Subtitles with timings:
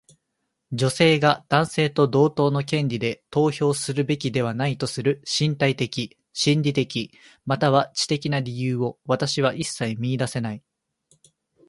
[0.71, 7.11] 女性が男性と同等の権利で投票するべきではないとする身体的、心理的、
[7.45, 10.63] または知的な理由を私は一切見いだせない。